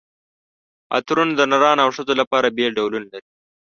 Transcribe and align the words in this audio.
عطرونه 0.95 1.33
د 1.35 1.41
نرانو 1.51 1.81
او 1.85 1.89
ښځو 1.95 2.13
لپاره 2.21 2.53
بېل 2.57 2.71
ډولونه 2.79 3.05
لري. 3.13 3.29